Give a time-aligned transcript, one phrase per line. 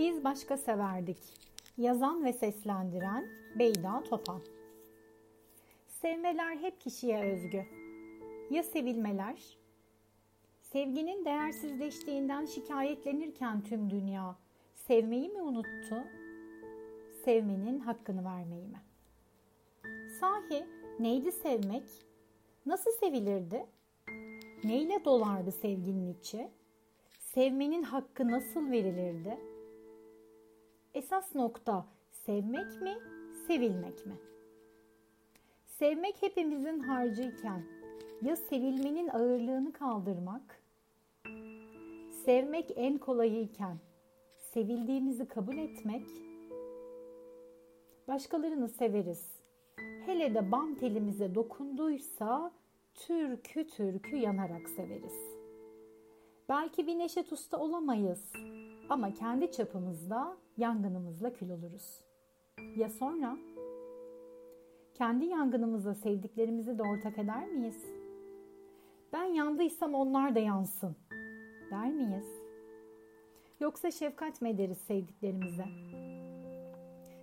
[0.00, 1.18] Biz başka severdik.
[1.78, 4.40] Yazan ve seslendiren Beyda Topan.
[5.88, 7.64] Sevmeler hep kişiye özgü.
[8.50, 9.58] Ya sevilmeler?
[10.62, 14.36] Sevginin değersizleştiğinden şikayetlenirken tüm dünya
[14.74, 16.04] sevmeyi mi unuttu?
[17.24, 18.80] Sevmenin hakkını vermeyi mi?
[20.20, 20.66] Sahi
[20.98, 21.88] neydi sevmek?
[22.66, 23.66] Nasıl sevilirdi?
[24.64, 26.48] Neyle dolardı sevginin içi?
[27.18, 29.59] Sevmenin hakkı nasıl verilirdi?
[30.94, 32.94] Esas nokta sevmek mi,
[33.46, 34.14] sevilmek mi?
[35.66, 37.62] Sevmek hepimizin harcıyken
[38.22, 40.62] ya sevilmenin ağırlığını kaldırmak,
[42.24, 43.76] sevmek en kolayıyken
[44.36, 46.06] sevildiğimizi kabul etmek,
[48.08, 49.26] başkalarını severiz.
[50.06, 52.52] Hele de bam telimize dokunduysa
[52.94, 55.40] türkü türkü yanarak severiz.
[56.48, 58.32] Belki bir Neşet Usta olamayız
[58.88, 62.00] ama kendi çapımızda yangınımızla kül oluruz.
[62.76, 63.36] Ya sonra?
[64.94, 67.84] Kendi yangınımıza sevdiklerimizi de ortak eder miyiz?
[69.12, 70.96] Ben yandıysam onlar da yansın
[71.70, 72.26] der miyiz?
[73.60, 75.64] Yoksa şefkat mi ederiz sevdiklerimize?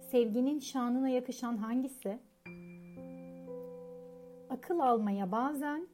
[0.00, 2.18] Sevginin şanına yakışan hangisi?
[4.50, 5.88] Akıl almaya bazen,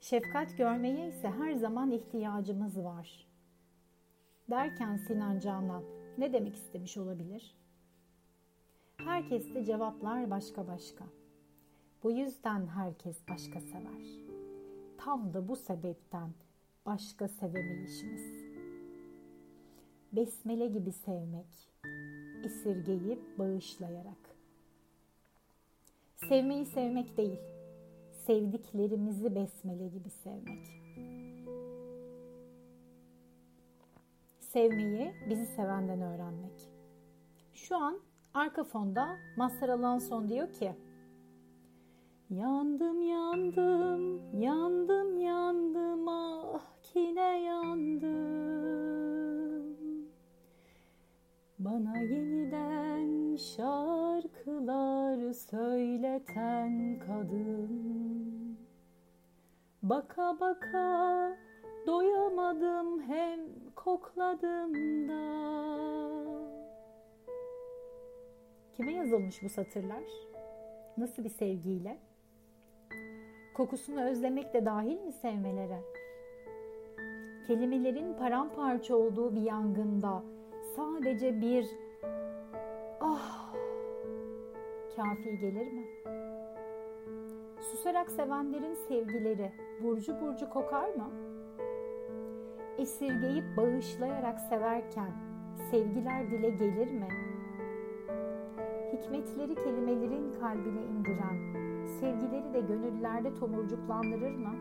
[0.00, 3.28] şefkat görmeye ise her zaman ihtiyacımız var.
[4.50, 7.56] Derken Sinan Canan ne demek istemiş olabilir?
[8.96, 11.04] Herkeste cevaplar başka başka.
[12.02, 14.06] Bu yüzden herkes başka sever.
[14.98, 16.30] Tam da bu sebepten
[16.86, 18.44] başka sevemeyişimiz.
[20.12, 21.72] Besmele gibi sevmek,
[22.44, 24.36] esirgeyip bağışlayarak.
[26.28, 27.40] Sevmeyi sevmek değil,
[28.26, 30.81] sevdiklerimizi besmele gibi sevmek.
[34.52, 36.70] Sevmeyi bizi sevenden öğrenmek.
[37.52, 37.98] Şu an
[38.34, 40.72] arka fonda Mazhar Alanson diyor ki
[42.30, 48.12] Yandım yandım, yandım yandım ah kine yandım
[51.58, 58.58] Bana yeniden şarkılar söyleten kadın
[59.82, 61.36] Baka baka
[61.86, 63.40] doyamadım hem
[63.76, 65.22] kokladım da
[68.76, 70.02] Kime yazılmış bu satırlar?
[70.98, 71.98] Nasıl bir sevgiyle?
[73.54, 75.80] Kokusunu özlemek de dahil mi sevmelere?
[77.46, 80.22] Kelimelerin paramparça olduğu bir yangında
[80.76, 81.66] sadece bir
[83.00, 83.54] ah
[84.96, 85.86] kafi gelir mi?
[87.60, 91.31] Susarak sevenlerin sevgileri burcu burcu kokar mı?
[92.82, 95.10] Esirgeyip bağışlayarak severken
[95.70, 97.08] sevgiler dile gelir mi?
[98.92, 101.36] Hikmetleri kelimelerin kalbine indiren
[102.00, 104.54] sevgileri de gönüllerde tomurcuklandırır mı?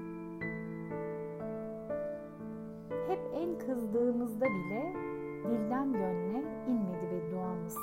[3.08, 4.94] Hep en kızdığımızda bile
[5.50, 7.78] dilden gönle inmedi bedduamız.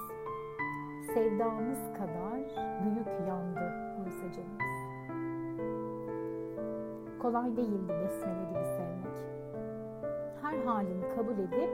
[1.15, 2.41] Sevdamız kadar
[2.85, 3.73] büyük yandı
[4.05, 4.79] oysa canımız.
[7.19, 9.38] Kolay değildi besmele gibi sevmek.
[10.43, 11.71] Her halini kabul edip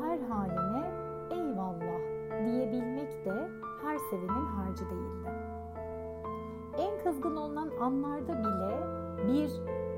[0.00, 0.86] her haline
[1.30, 2.00] eyvallah
[2.44, 3.48] diyebilmek de
[3.82, 5.28] her sevenin harcı değildi
[6.78, 8.76] en kızgın olan anlarda bile
[9.28, 9.50] bir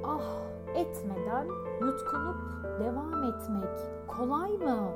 [0.04, 0.42] ah
[0.74, 1.46] etmeden
[1.80, 2.36] yutkunup
[2.80, 3.78] devam etmek
[4.08, 4.92] kolay mı?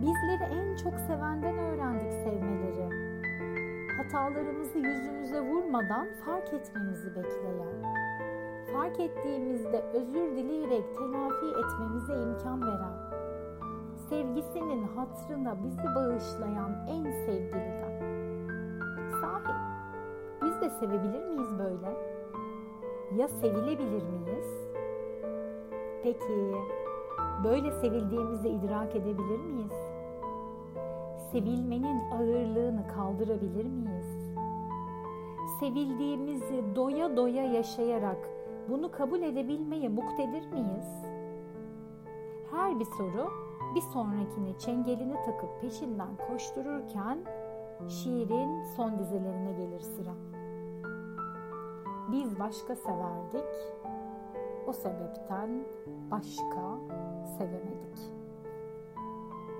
[0.00, 3.10] Bizleri en çok sevenden öğrendik sevmeleri.
[3.96, 7.99] Hatalarımızı yüzümüze vurmadan fark etmemizi bekleyen,
[8.72, 12.94] fark ettiğimizde özür dileyerek telafi etmemize imkan veren,
[14.08, 18.00] sevgisinin hatrına bizi bağışlayan en sevgiliden.
[19.20, 19.52] Sahi
[20.42, 21.96] biz de sevebilir miyiz böyle?
[23.16, 24.70] Ya sevilebilir miyiz?
[26.02, 26.54] Peki
[27.44, 29.72] böyle sevildiğimizi idrak edebilir miyiz?
[31.32, 34.34] Sevilmenin ağırlığını kaldırabilir miyiz?
[35.60, 41.04] Sevildiğimizi doya doya yaşayarak bunu kabul edebilmeye muktedir miyiz?
[42.50, 43.30] Her bir soru
[43.74, 47.18] bir sonrakine çengelini takıp peşinden koştururken
[47.88, 50.14] şiirin son dizelerine gelir sıra.
[52.12, 53.50] Biz başka severdik,
[54.66, 55.64] o sebepten
[56.10, 56.78] başka
[57.38, 58.19] sevemedik.''